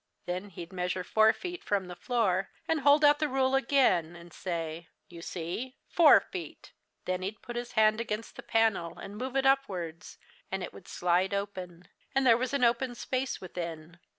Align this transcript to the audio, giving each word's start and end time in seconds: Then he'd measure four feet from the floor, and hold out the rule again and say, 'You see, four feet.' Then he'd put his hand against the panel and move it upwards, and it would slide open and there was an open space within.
Then 0.25 0.49
he'd 0.49 0.73
measure 0.73 1.03
four 1.03 1.31
feet 1.31 1.63
from 1.63 1.85
the 1.85 1.95
floor, 1.95 2.49
and 2.67 2.79
hold 2.79 3.05
out 3.05 3.19
the 3.19 3.29
rule 3.29 3.53
again 3.53 4.15
and 4.15 4.33
say, 4.33 4.87
'You 5.09 5.21
see, 5.21 5.75
four 5.87 6.19
feet.' 6.19 6.71
Then 7.05 7.21
he'd 7.21 7.43
put 7.43 7.55
his 7.55 7.73
hand 7.73 8.01
against 8.01 8.35
the 8.35 8.41
panel 8.41 8.97
and 8.97 9.15
move 9.15 9.35
it 9.35 9.45
upwards, 9.45 10.17
and 10.51 10.63
it 10.63 10.73
would 10.73 10.87
slide 10.87 11.35
open 11.35 11.87
and 12.15 12.25
there 12.25 12.35
was 12.35 12.51
an 12.51 12.63
open 12.63 12.95
space 12.95 13.39
within. 13.39 13.99